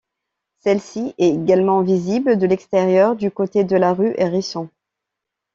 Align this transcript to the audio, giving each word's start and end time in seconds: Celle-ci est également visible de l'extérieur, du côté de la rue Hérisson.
Celle-ci 0.57 1.13
est 1.19 1.27
également 1.29 1.83
visible 1.83 2.39
de 2.39 2.47
l'extérieur, 2.47 3.15
du 3.15 3.29
côté 3.29 3.63
de 3.65 3.75
la 3.75 3.93
rue 3.93 4.15
Hérisson. 4.17 4.67